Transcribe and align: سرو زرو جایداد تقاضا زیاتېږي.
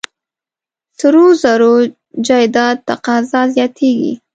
سرو 0.99 1.25
زرو 1.41 1.73
جایداد 2.27 2.77
تقاضا 2.89 3.41
زیاتېږي. 3.55 4.13